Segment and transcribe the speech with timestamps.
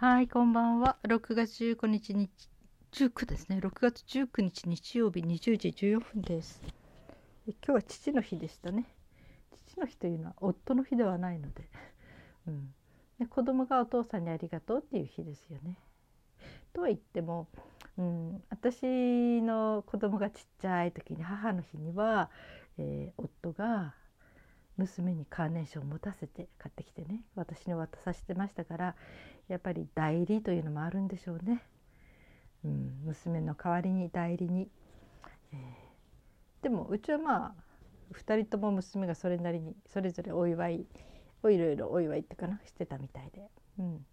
[0.00, 0.96] はい、こんばんは。
[1.02, 2.30] 6月15日に、
[2.92, 3.58] 19ですね。
[3.58, 6.62] 6月19日日曜日20時14分です。
[7.46, 8.86] 今日は父の日でしたね。
[9.66, 11.68] 父の日というのは夫の日ではないので、
[12.46, 12.72] うん、
[13.18, 15.76] で子供がお父さんにありがとうっていう日ですよね。
[16.72, 17.48] とは言っても、
[17.98, 22.30] うん、私の子供がちっちゃい時に母の日には、
[22.78, 23.96] えー、夫が
[24.76, 28.94] 娘にカーネーションを持たせて買ってきてね私に渡させてましたから
[29.48, 31.62] やっぱり代理というのもあるんでしょうね。
[32.64, 34.68] うん、娘の代わりに代理に、
[35.52, 37.54] えー、でもうちはまあ
[38.12, 40.86] 2人とも娘がそれなりにそれぞれお祝い
[41.42, 43.48] をいろいろお祝いってかなしてたみたいで。
[43.78, 44.06] うん、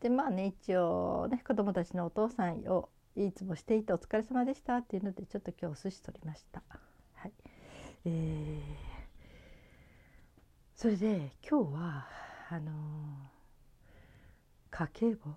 [0.00, 6.62] でまあね一応ね子供たちのお父さんをいつもしていてお疲れ様でしたっていうのでちょっと今日お寿司取りました。
[7.14, 7.32] はい
[8.04, 8.60] えー、
[10.76, 12.06] それで今日は
[12.50, 13.37] あのー
[14.70, 15.30] 家計簿。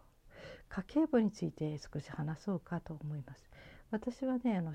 [0.70, 3.50] 家計簿について少し話そうかと思います。
[3.92, 4.74] 私はねあの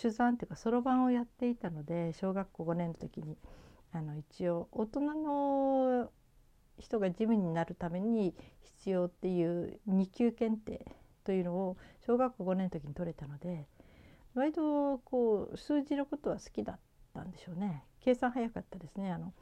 [0.00, 3.36] 手算っていうかそろばんをやっていたので小学校5年の時に
[3.92, 6.10] あの一応大人の
[6.78, 10.84] 人が事務になるために必要っていう2級検定
[11.22, 13.66] というのを小学校5年の時に取れたので
[14.34, 16.78] 割とこう数字のことは好きだっ
[17.14, 17.84] たんでしょうね。
[18.00, 19.12] 計算早かったですね。
[19.12, 19.32] あの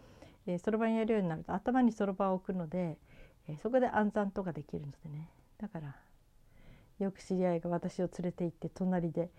[0.59, 2.99] そろばんやるようになると頭にそろばんを置くので
[3.49, 5.29] えそこで暗算とかできるのでね。
[5.59, 5.97] だから
[6.99, 9.31] よく知り合いが私を連れて行って隣で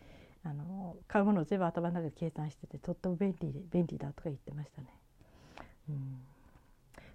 [0.43, 4.87] あの買うものを全部頭の中で計算しててとっても便利で便利だとか言ってましたね。
[5.89, 6.23] うん。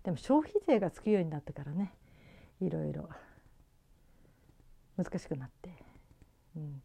[0.05, 1.93] でも消費税がつくようになってからね
[2.61, 3.09] いろいろ
[4.97, 5.71] 難しくなって、
[6.57, 6.83] うん、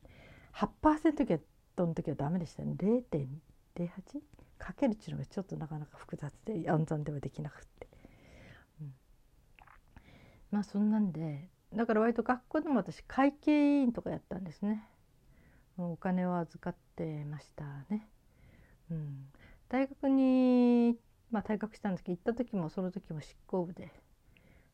[0.54, 1.40] 8%
[1.78, 2.76] の時はダメでしたね。
[2.78, 4.20] 0.08
[4.60, 7.88] かけるっていうのがちょっとなかなか複雑で暗算ではできなくって。
[10.54, 14.88] まあそんなんでだから割と学校でも私会計委員とかやったんですね。
[15.80, 18.08] お金を預かってましたね、
[18.92, 19.26] うん、
[19.70, 20.96] 大学に
[21.32, 23.92] まあ退学したんですけど行った時もその時も執行部で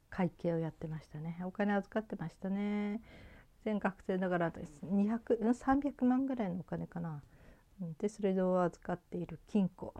[0.10, 1.42] 会計をやってましたね。
[1.46, 3.00] お金預かってましたね。
[3.64, 7.24] 全学生だから200300万ぐらいのお金かな。
[7.82, 7.94] うん。
[7.94, 9.94] でそれを預かっている金庫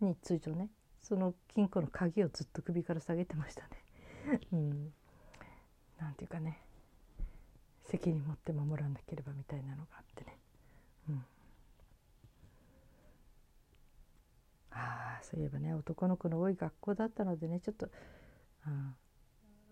[0.00, 0.70] に通常ね
[1.00, 3.83] その金庫の鍵をずっと首から下げてましたね。
[4.52, 4.92] うん、
[5.98, 6.64] なんていうかね。
[7.84, 10.38] 責任持って守らなければみたいなのがあってね、
[11.10, 11.24] うん、
[14.72, 17.86] ああそういえばね男の子の多い学校だったのでねちょっと、
[18.66, 18.96] うん、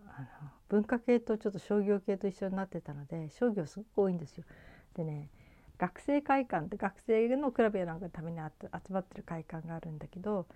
[0.07, 4.45] あの文化系とちょっと商業系と一緒になってたので商業すごく多いんですよ。
[4.95, 5.31] でね
[5.79, 10.47] 学生会館って学生のクラブやなんかのために集まってる会館があるんだけど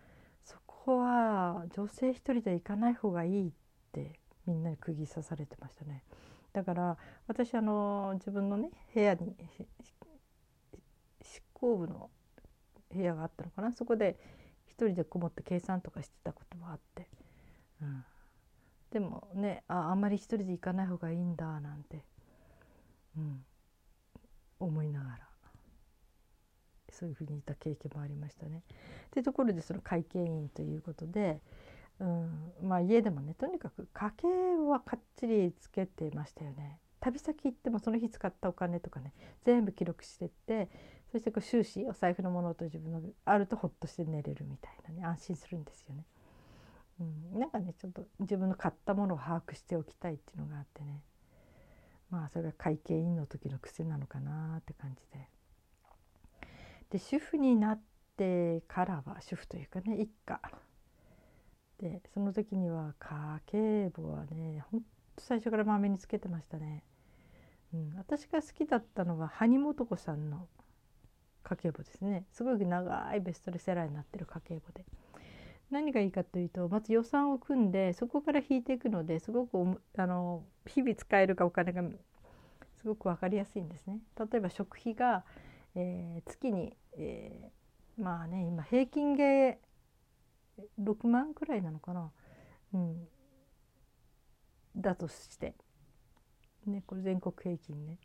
[0.44, 3.65] そこは女性一人で行かない方がいいって
[4.00, 6.02] ってみんなに釘刺されてましたね。
[6.52, 6.96] だから
[7.26, 9.34] 私あの自分のね部屋に
[11.22, 12.10] 執行部の
[12.90, 13.72] 部屋があったのかな。
[13.72, 14.18] そこで
[14.66, 17.08] 一人でこもって計算とかしてたこともあって、
[17.82, 18.04] うん、
[18.90, 22.04] でもねああんまり一人で行かない方がいいんだなんて、
[23.16, 23.44] うん、
[24.60, 25.26] 思いながら。
[26.92, 28.62] そういうふうにいた経験もありましたね。
[29.10, 31.42] というところでその会計員ということで、
[32.00, 34.26] うん、まあ家でもねとにかく家計
[34.68, 36.78] はかっちりつけてましたよね。
[37.00, 39.12] 旅先行ってもその日使ったお金とかね
[39.44, 40.68] 全部記録してって
[41.12, 46.04] そしてこう収支お財布のものと自分のあるとほっとして寝れるみたいなね安心するんですよね。
[47.00, 51.02] うん、なんかねちょっと自分の買ったものを把握しておきたいっていうのがあってね
[52.10, 55.28] まあそれが会計員の時の癖なのかなって感じで。
[56.90, 57.80] で主婦になっ
[58.16, 60.40] てからは主婦というかね一家
[61.80, 64.86] でその時には家計簿はねほんと
[65.18, 66.82] 最初からまめにつけてましたね、
[67.74, 70.48] うん、私が好きだったのは埴本子さんの
[71.42, 72.24] 家計簿ですね。
[72.32, 74.84] すごい長いベストセラーになってる家計簿で。
[75.70, 81.82] 何がいいかというとまず予算を組んでそこから引いていくのですごくあの日々使えるかお金が
[82.76, 83.98] すごく分かりやすいんですね。
[84.18, 85.24] 例えば食費が、
[85.74, 89.58] えー、月に、えー、まあね今平均で
[90.80, 92.10] 6万くらいなのかな、
[92.74, 93.08] うん、
[94.76, 95.54] だとして、
[96.66, 97.98] ね、これ全国平均ね。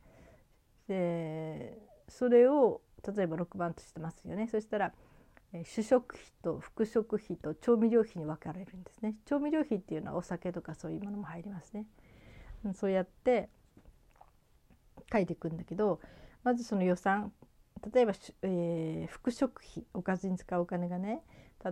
[0.87, 1.77] で
[2.09, 2.81] それを
[3.15, 4.47] 例えば6万としてますよね。
[4.47, 4.93] そしたら
[5.65, 9.15] 主食費と副食費と調味料費に分かれるんですね。
[9.25, 11.85] 調味料費っていうのはお酒とかそういうものも入りますね、
[12.63, 13.49] うん、そうやって
[15.11, 15.99] 書いていくんだけど
[16.43, 17.31] まずその予算。
[17.93, 18.13] 例えば、
[18.43, 21.23] えー、副食費おかずに使うお金がね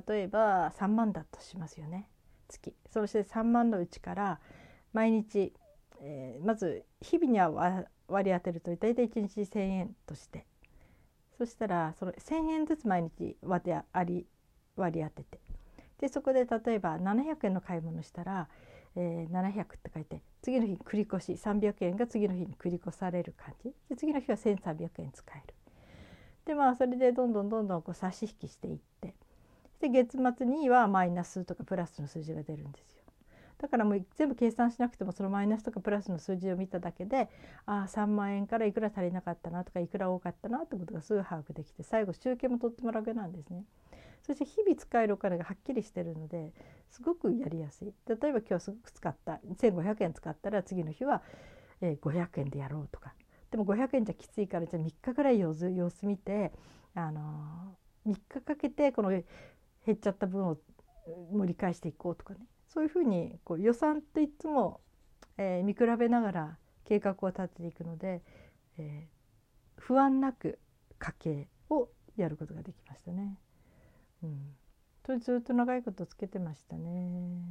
[0.08, 2.10] 例えば3万だとしますよね。
[2.48, 2.76] 月。
[2.92, 4.40] そして3万のうちから
[4.94, 5.54] 毎日、
[6.02, 10.46] えー、まず日々には割り当てると大体1日1,000円として。
[11.38, 14.28] そしたらその1,000円ずつ毎日割り
[14.76, 15.40] 割り当てて。
[16.00, 18.48] でそこで例えば700円の買い物したら、
[18.96, 23.74] えー、700って書いて次の日繰り越し300円が次の日に繰り越される感じ。
[23.90, 25.54] で次の日は1,300円使える。
[26.46, 29.14] でまあそれでどんどんどんどんこう差し引きしていって。
[29.82, 33.04] で月末にはマイナスとかプラスの数字が出るんですよ。
[33.58, 37.30] だからもう全部計算しなくてもそのマイナスとかプラスの数字を見ただけで
[37.66, 43.66] ああ3万円からいくら足りなかったなとかいくら多かったなってことがすぐ把握できて最後集計も取ってもらうわけなんですね。
[44.24, 46.52] そして日々使えるお金がはっきりしてるので
[46.90, 51.22] すごくやりやすい例えば今日すごく使った1,500円使ったら次の日は、
[51.82, 53.14] えー、500円でやろうとか
[53.52, 56.52] でも500円じゃきついからじゃあ3日ぐらい様子様子見て、
[56.94, 59.12] あのー、3日かけてこの
[59.86, 60.58] 減っちゃった分を
[61.32, 64.82] 盛り返していこうとかねそういうふうにこう予算っていつも、
[65.38, 68.22] えー、見比べながら計画を立てていくので、
[68.78, 70.60] えー、不安なく
[71.00, 73.38] 家計をやることができましたね。
[74.24, 74.56] うん、
[75.04, 77.42] とずっと長いことつけてましたね。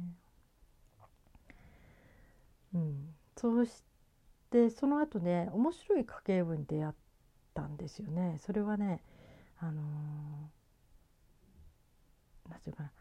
[2.73, 3.83] うん、そうし
[4.51, 6.93] てその後ね面白い家計簿に出会っ
[7.53, 8.37] たんですよね。
[8.39, 9.01] それはね
[9.57, 10.58] あのー、
[12.49, 12.91] なんていうかな。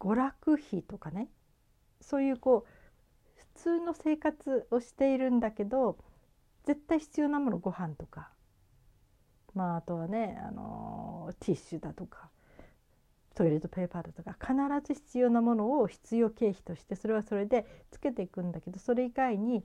[0.00, 1.28] 娯楽費とかね。
[2.00, 2.70] そういうこう
[3.36, 5.96] 普通の生活をしているんだけど
[6.64, 8.30] 絶対必要なものご飯とか。
[9.54, 12.28] まああとはね、あのー、ティッシュだとか
[13.34, 14.54] トイレットペーパーだとか必
[14.86, 19.64] ず必要なものを必要経費としてそれはそれでつけていくんだけどそれ以外に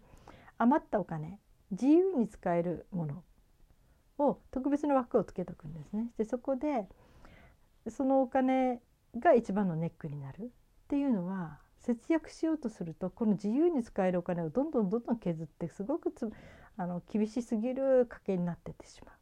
[0.57, 1.39] 余ったお金
[1.71, 3.23] 自由に使えるもの
[4.17, 6.07] を特別な枠をつけとくんですね。
[6.17, 6.87] でそこで
[7.87, 8.81] そのお金
[9.17, 10.47] が一番のネックになるっ
[10.87, 16.29] ていうのは節約しようとするとこの自由に使えるお金をどんどんどんどん削ってすごくつ
[16.77, 19.15] あの厳しすぎる家計になってってしまう。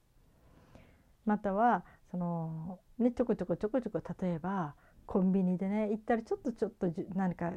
[1.25, 4.75] またはそのねちょこちょこちょこちょこ例えば
[5.05, 7.51] コンビニでね行ったらちょっとちょっと何か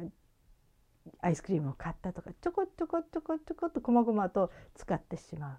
[1.21, 5.57] アイスクリームを買ったとかちょこちょこちょこちょこっとこまごまと使ってしまうっ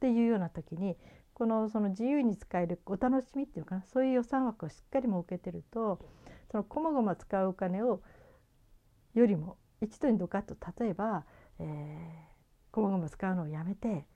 [0.00, 0.96] ていうような時に
[1.36, 6.00] このその自由に使えるお楽しみっていうのかなそういう予算枠をしっかり設けてると
[6.50, 8.00] そのこまごま使うお金を
[9.14, 11.24] よりも一度にドカッと例えば、
[11.58, 14.06] えー、こまごま使うのをやめて、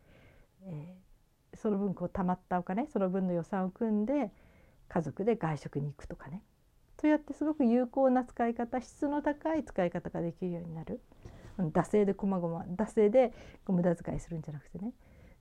[0.63, 1.11] えー
[1.55, 4.31] その分こう貯まったお金その分の予算を組んで
[4.89, 6.43] 家族で外食に行くとかね。
[7.01, 11.01] そうやってすごく有効な使い方質の高い使い方ができるようになる。
[11.59, 13.33] 惰性でこまごま惰性で
[13.67, 14.93] 無駄遣いするんじゃなくてね。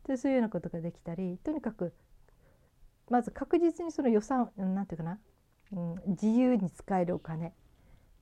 [0.10, 1.94] でそういうようなことができたりとにかく
[3.10, 5.20] まず確実にその予算なんていうかな、
[5.72, 7.52] うん、自由に使えるお金っ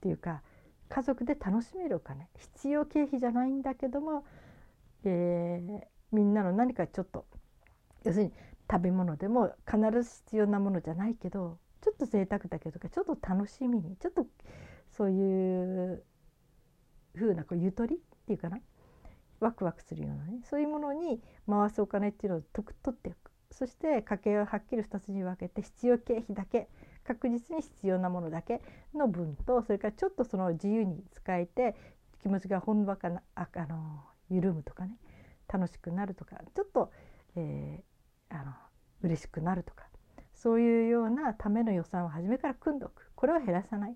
[0.01, 0.41] ていうか
[0.89, 4.25] 家族で楽しめるお金必要経費じゃないんだけども、
[5.05, 5.79] えー、
[6.11, 7.25] みんなの何かちょっと
[8.03, 8.31] 要するに
[8.69, 14.25] 食べ物でも必ず必要なものじゃないけどちょっと贅沢だけどちょっと楽しみにちょっと
[14.91, 16.03] そういう
[17.15, 18.59] 風なこうゆとりっていうかな
[19.39, 23.31] ワクワクするようなねそういうものに回すお金っていうのを取っていく。
[23.51, 26.67] そして家計をはっきり2つに分けて必要経費だけ
[27.03, 28.61] 確実に必要なものだけ
[28.93, 31.75] の分とそれからちょっとその自由に使えて
[32.21, 34.97] 気持ちがほんわかなああの緩むとかね
[35.47, 36.91] 楽しくなるとかちょっと、
[37.35, 38.53] えー、あの
[39.01, 39.87] 嬉しくなるとか
[40.37, 43.09] そういうようなための予算を初めから組んどく。
[43.15, 43.95] これは減らさない、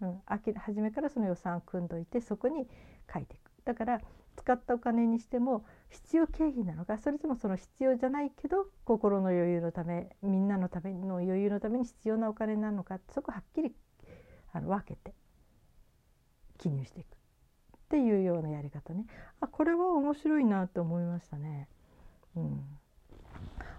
[0.00, 2.68] うん、初めからその予算を組んどいてそこに
[3.12, 3.50] 書いていく。
[3.64, 4.00] だから
[4.38, 13.74] 使ったお金にしても必要経費なのかそれともその必要じゃないけど心の余裕のためみんなのための余裕のために必要なお金なのかそこはっきり
[14.52, 15.14] あの分けて
[16.58, 17.06] 記入していく。
[17.08, 19.06] っていうようなやり方ね。
[19.40, 21.68] あこれは面白いなと思いましたね。
[22.36, 22.60] うん。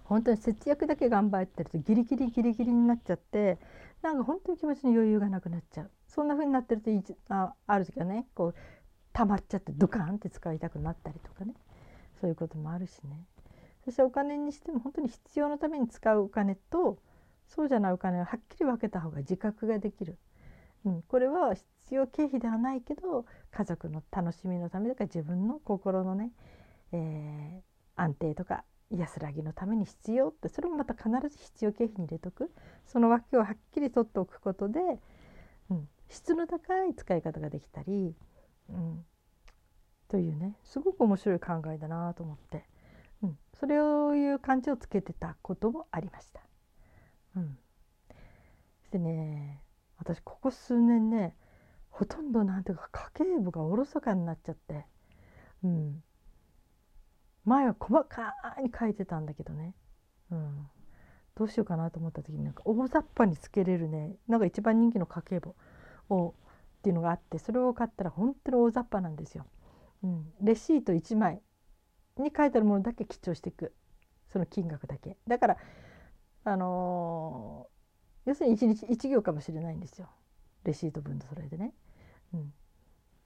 [0.04, 3.58] 本当に節約だけ頑張ってるとギリギリギリギリになっちゃって
[4.02, 5.90] なんか本当に気持ちに余裕がなくなっちゃう。
[6.08, 6.90] そんな風になってると
[7.28, 8.54] あある時はねこう
[9.20, 11.52] 溜まっちゃってドカンって使いたくなったりとかね。
[12.20, 13.26] そういうこともあるしね。
[13.84, 16.98] そしてお金にしても本当に必要のために使うお金と
[17.46, 20.18] そうじゃないお金をはっきり分けた方が自覚ができる、
[20.84, 26.30] うん、これは必要経費ではないけど家族の楽しみのためとか自分の心のね、
[26.92, 32.50] えー、安定とか安らぎのために必要ってそれもまた必ず必要経費に入れとく。
[32.86, 34.80] その訳をはっきり取っておくことで、
[35.70, 38.14] うん、質の高い使い方ができたり、
[38.68, 39.04] うん、
[40.10, 42.64] というねすごく面白い考えだなと思って、
[43.22, 46.40] うん、それをいう感じをつけてたこともありました。
[47.36, 47.56] うん、
[48.90, 49.62] でね
[49.98, 51.36] 私ここ数年ね
[51.90, 54.84] ほとんどなんていうか家計簿がおろそかになっちゃって、
[55.62, 56.02] うん、
[57.44, 59.74] 前は細かに書いてたんだけどね、
[60.32, 60.66] うん、
[61.36, 65.54] どうしようかなと思った時になんか大雑把につけれるねなんか一番人気の家計簿
[66.08, 69.46] をっていうのがあってそれを買ったら本当に大雑把なんですよ。
[70.02, 71.40] うん、レシート1枚
[72.18, 73.74] に書いてあるものだけ記帳していく。
[74.32, 75.16] その金額だけ。
[75.26, 75.56] だから
[76.44, 80.08] あのー、要するに1日1行かもしれないんですよ。
[80.64, 81.74] レシート分とそれでね。
[82.32, 82.52] うん、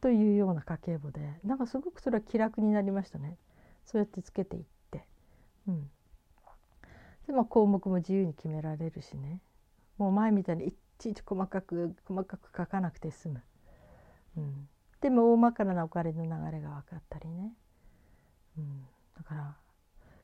[0.00, 1.21] というような家計簿で。
[1.45, 3.38] なんかすごくそれは気楽になりましたね。
[3.85, 5.07] そうやってつけていって。
[5.69, 5.90] うん。
[7.26, 9.40] でま、項目も自由に決められるしね。
[9.99, 13.43] もう前みたいにいちいち細かく細かく書かなくて済む。
[14.37, 14.69] うん、
[15.05, 17.53] でも大まかなお金の流れが分かったりね。
[18.57, 19.57] うん、だから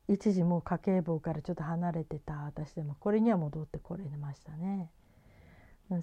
[0.08, 4.90] 一時もう家計簿からちょっと離れてた私でもこれには戻ってこれましたね。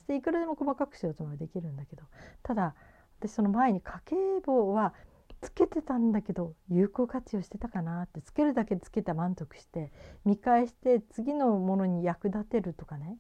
[0.08, 2.04] でいくらでも細かくしようともできるんだけど。
[2.44, 2.76] ただ
[3.20, 4.16] 私その前に家計
[4.46, 4.94] 簿は
[5.42, 9.92] つけてたんだけど有効活用してたかなってつけるだけつけた満足して
[10.24, 13.18] 見返して次のものに役立てるとかね。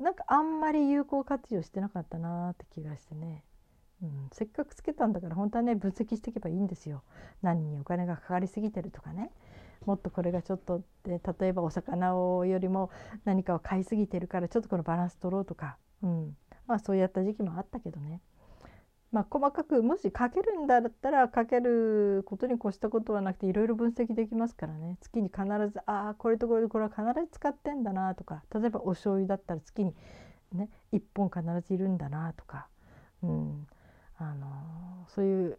[0.00, 3.44] なんかあんまり有効活用してなかったなって気がしてね、
[4.02, 7.02] うん、せっかくつけたんだから本当はね分析していけばいいんですよ。
[7.42, 9.30] 何にお金がかかりすぎてるとかね。
[9.86, 12.90] もっとこれがちょっとで例えばお魚をよりも
[13.24, 16.36] 何かを買いすぎてるからちょっとこのバランス取ろうとか、うん、
[16.66, 18.20] まあそうやった時期もあったけどね。
[19.10, 24.98] まあ、細かくもし書けるんだったら書けることに越したことはなくていろいろ分析できますからね。
[25.00, 28.42] 月に必ずああこれとこれとこれは必ず使ってんだなとか。
[28.54, 29.94] 例えばお醤油だったら月に、
[30.52, 32.68] ね、1本必ずいるんだなとか、
[33.22, 33.66] うん。
[34.18, 35.58] あの、そういう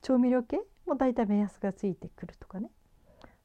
[0.00, 2.70] 調味料系も大体目安がついてくるとかね。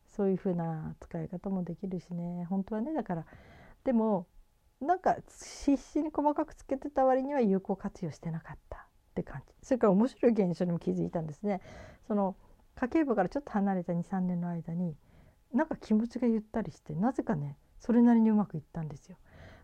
[0.08, 2.46] そういうふうな使い方もできるしね。
[2.46, 3.26] 本当はねだから
[3.84, 4.26] でも
[4.82, 5.18] なんか
[5.64, 8.78] 必死に細かくつけてた割には有効活用してなかった。
[8.78, 9.54] って感じ。
[9.64, 11.62] それから面白い現象にも気づいたんですね。
[12.08, 12.36] その
[12.76, 14.96] 家計簿からちょっと離れた23年の間に
[15.52, 19.18] なんか気持ちがゆったりしてなぜかねそれなりにうまくいったんですよ。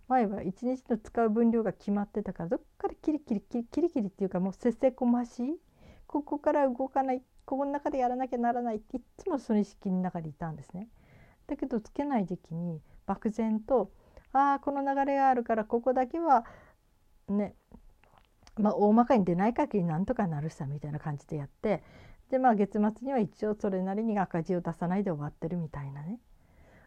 [0.08, 5.56] 前は1日の使う分量が決まってたからどっからキリキリキリキリキリっていうかもうせせこましい
[6.08, 10.88] ここから動かないここの中でやらなきゃならないっていつもその意識の中にいたんですね。
[11.48, 13.92] だけどつけない時期に漠然と
[14.32, 16.46] ああこの流れがあるからここだけは
[17.28, 17.56] ね
[18.58, 21.84] まあ、大まかに出ない限りなんとかなるさみたいな感じでやって
[22.30, 26.20] でまあ月末には一応それなりに赤字を出さないで終わってるみたいなね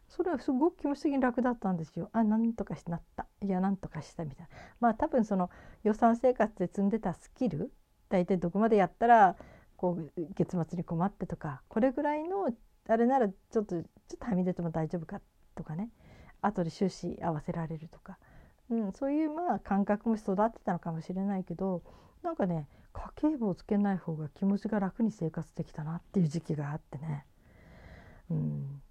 [0.08, 2.10] それはすごく気持ち的に楽だったんですよ。
[2.12, 3.26] あなんとかしなった。
[3.42, 4.48] いやなんとかしたみたいな。
[4.80, 5.50] まあ多分その
[5.82, 7.72] 予算生活で積んでたスキル
[8.08, 9.36] 大体どこまでやったら
[9.76, 12.48] こう月末に困ってとかこれぐらいの
[12.88, 13.84] あれならちょっとちょっ
[14.18, 15.20] とはみ出ても大丈夫か
[15.54, 15.90] とかね。
[16.42, 18.18] 後で収支合わせられるとか。
[18.68, 21.82] うん、そういうまあ感覚も育ってたのかもしれないけど
[22.22, 27.26] なんかね家計簿をつけない方が気持ちが楽に生活できたなっていう時期があってね、
[28.30, 28.82] うん、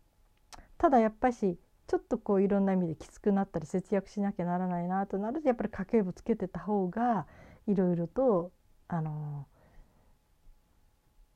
[0.77, 7.27] ただやっぱしちょっとこういろんな意味できつくなったり節約しなきゃならないなとなるとやっぱり家計簿つけてた方が
[7.67, 8.51] いろいろと
[8.87, 9.47] あの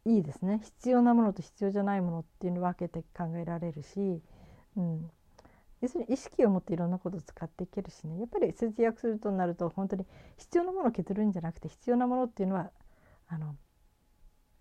[0.05, 0.61] いいですね。
[0.63, 4.21] 必要なものと必要じゃないものっていうのを分けて考えられるし、
[4.75, 5.11] うん、
[5.81, 8.19] 要するに意識を持っていろんなことを使っていけるしね。
[8.19, 10.05] やっぱり節約するとなると本当に
[10.37, 12.71] 必要なものを削るんじゃなくて必要なものっていうのは
[13.27, 13.55] あの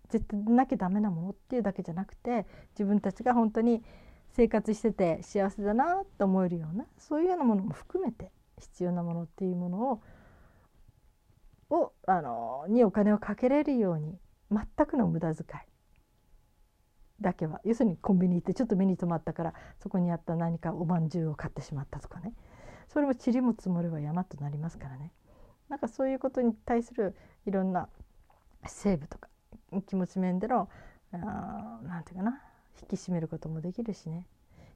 [0.09, 3.83] 絶対なきゃダメなものっていうだけじゃなくて自分たちが本当に
[4.33, 10.01] 生活してて幸せだなと思えるようなそういうようなものも含めて必要なものっていうものを
[11.71, 14.17] をあのにお金をかけれるように
[14.51, 15.59] 全くの無駄遣い
[17.21, 22.33] だけは要するにコンビニ行ってちょっと目に留まったからそこにあった何かおまんじゅうを買ってしまったとかね。
[22.87, 25.11] それも塵も積もれば山となりますからね。
[25.67, 27.87] なんかそういうことに対するいろんな
[28.65, 29.29] セーブとか
[29.85, 30.69] 気持ち面での
[31.11, 32.41] 何て言うかな
[32.81, 34.27] 引き締めることもできるしね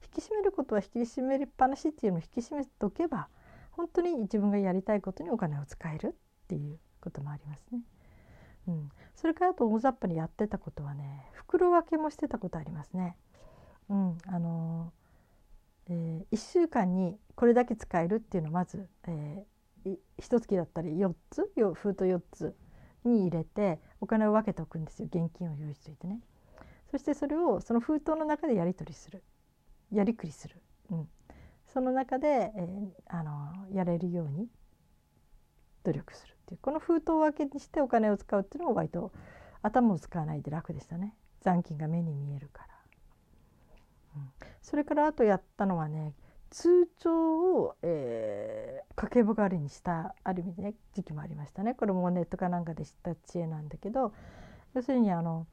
[0.03, 3.27] 引き締めることは引き締めっぱなしっていうのを引き締めておけば
[3.71, 7.81] 本当に自分がやりたいことにお金を使えるっていうこともありますね。
[8.67, 13.17] うん、それからあと大雑把にやってたことはね袋分けもしてたことありますね。
[13.89, 14.93] うん、あの
[15.89, 21.49] えー、1週間にこれだけ使えるっていうのをまず、えー、1月だったり4つ？
[21.73, 22.55] 封筒4つ
[23.03, 26.21] に入れてお金を分けておくんですよ現金を用意していてね。
[26.93, 29.23] そしてそれをその封筒の中でやり取りする。
[29.91, 31.09] やりくりする、うん、
[31.67, 34.47] その中で、えー、あのやれるように
[35.83, 36.59] 努力するっていう。
[36.61, 39.11] この封筒分けにしてお金を使うっていうのが割と
[39.63, 41.15] 頭を使わないで楽でしたね。
[41.41, 42.67] 残金が目に見えるから、
[44.17, 44.29] うん、
[44.61, 46.13] それからあとやったのはね
[46.51, 51.73] 通帳を、えー、家計簿代わりにしたある意味でね時期もありましたね。
[51.73, 54.13] これもネットかなんかで知った知恵なんだけど
[54.75, 55.45] 要するにあの、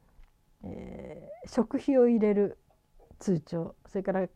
[0.64, 2.59] えー、食費を入れる
[3.19, 4.29] 通帳それから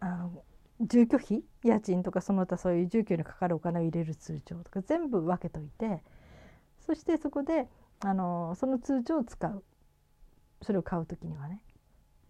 [0.00, 0.44] あの
[0.80, 6.02] 住居費家賃とかその他そういう住居にかかるお金を入れる通帳とか全部分けといて
[6.86, 7.68] そしてそこで
[8.00, 9.64] あのその通帳を使う
[10.62, 11.60] それを買う時にはね。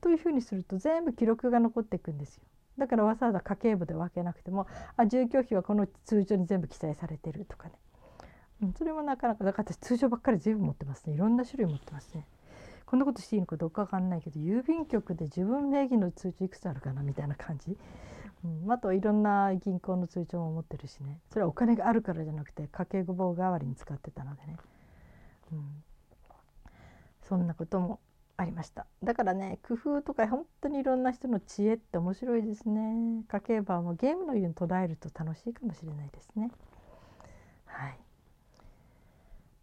[0.00, 2.42] というふうにすると全部記録が残っていくんですよ。
[2.76, 7.74] だからわざわざ家計簿で分けなくてもあ住居費はこの通帳に全部記載されてるとかね、
[8.62, 12.26] うん、それもなかなかだから私通帳ばっかり随分持ってますねいろんな種類持ってますね。
[12.86, 17.76] こんなことしていいのかどうか分かんないけど郵便局で自分名義の通帳いくつあるかなみたいな感じ、
[18.44, 21.20] うん、あといろんな銀行の通帳も持ってるしね。
[21.30, 24.56] それはお金があるからじゃなくて家計簿代わりに使ってたのでね、
[25.52, 25.82] うん、
[27.22, 28.00] そんなことも
[28.36, 28.86] ありました。
[29.02, 33.24] だからね工夫とか本当にいろんな人の知恵って面白いですね。
[33.28, 36.50] 家計簿もゲームのように捉えると楽しいかもしれないですね。
[37.66, 37.98] はい。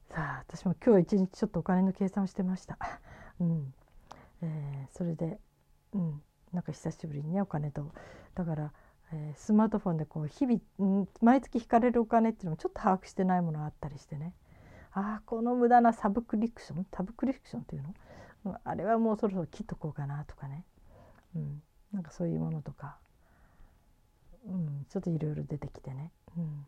[0.10, 2.78] さあ私も今日一日ちょっとお金の計算をしてました。
[3.40, 3.74] うん。
[4.42, 5.40] えー、それで
[5.94, 6.22] うん。
[6.52, 7.92] なんか久しぶりにねお金と。
[8.36, 8.74] だから、
[9.14, 14.34] えー、スマートフォンでこう日々、うん、毎月引かれるお金っていうのもちょっと把握してないものがあったりしてね。
[14.92, 16.86] ああこの無駄なサブクリプション？
[16.92, 17.94] サブクリプションっていうの？
[18.46, 20.66] うんあれはもうそろそろ切っとこうかなとかね、
[21.36, 21.62] うん、
[21.94, 22.98] なんかそういうものとか、
[24.46, 26.66] うん、ちょっといろいろ出てきてね、うん、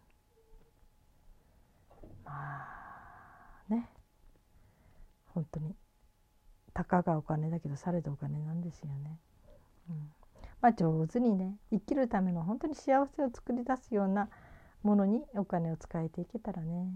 [2.23, 3.89] まあね。
[5.33, 5.75] 本当に。
[6.73, 9.19] たかがお金だけどされどお金なんですよね。
[9.89, 10.11] うん、
[10.61, 14.29] まあ上手にね生きるための本当に幸せを作り出すような
[14.81, 16.87] ものにお金を使えていけたらね、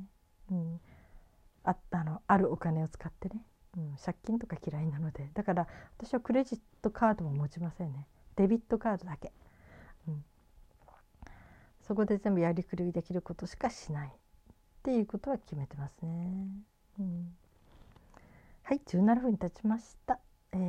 [0.51, 0.79] うん、
[1.63, 3.45] ああのあるお金を使ってね。
[3.77, 5.29] うん、借金とか嫌いなので。
[5.35, 5.67] だから
[5.97, 8.07] 私はクレジットカードも持ちませんね。
[8.35, 9.31] デビットカードだけ、
[10.07, 10.25] うん、
[11.81, 14.07] そこで全部やりくりできることしかしない。
[14.07, 14.11] っ
[14.83, 16.47] ていうことは決めてますね、
[16.97, 17.35] うん、
[18.67, 20.19] はい17分経ちました、
[20.51, 20.59] えー、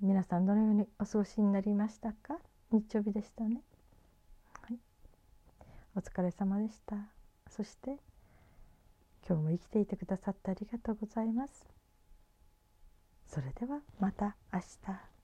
[0.00, 2.38] 皆さんどのようにお過ごしになりましたか？
[2.70, 3.62] 日曜日でしたね、
[4.62, 4.78] はい、
[5.96, 6.94] お疲れ様でした。
[7.50, 7.96] そして
[9.28, 11.66] 今日も生きていてくださってありがとうございます。
[13.26, 15.15] それではまた明日。